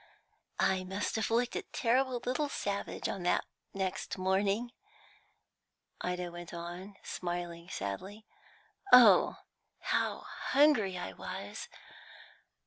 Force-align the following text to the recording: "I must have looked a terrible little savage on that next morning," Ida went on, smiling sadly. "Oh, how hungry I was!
"I 0.59 0.83
must 0.83 1.15
have 1.17 1.29
looked 1.29 1.55
a 1.55 1.61
terrible 1.61 2.23
little 2.25 2.49
savage 2.49 3.07
on 3.07 3.21
that 3.21 3.45
next 3.71 4.17
morning," 4.17 4.71
Ida 6.01 6.31
went 6.31 6.55
on, 6.55 6.95
smiling 7.03 7.69
sadly. 7.69 8.25
"Oh, 8.91 9.37
how 9.77 10.21
hungry 10.21 10.97
I 10.97 11.13
was! 11.13 11.67